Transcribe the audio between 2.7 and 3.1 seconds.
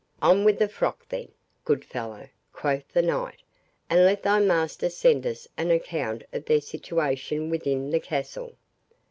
the